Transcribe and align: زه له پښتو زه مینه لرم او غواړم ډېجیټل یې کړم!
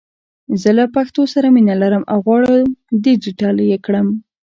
زه 0.61 0.69
له 0.77 0.85
پښتو 0.95 1.21
زه 1.33 1.39
مینه 1.55 1.75
لرم 1.81 2.03
او 2.11 2.17
غواړم 2.25 2.67
ډېجیټل 3.03 3.55
یې 3.69 3.77
کړم! 3.85 4.07